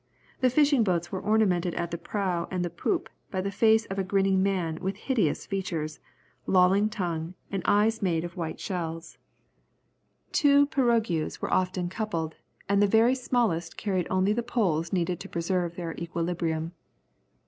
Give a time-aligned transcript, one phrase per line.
[0.39, 3.99] The fishing boats were ornamented at the prow and the poop by the face of
[3.99, 5.99] a grinning man with hideous features,
[6.47, 9.19] lolling tongue and eyes made of white shells.
[10.31, 12.33] Two pirogues were often coupled,
[12.67, 16.71] and the very smallest carried only the poles needed to preserve their equilibrium.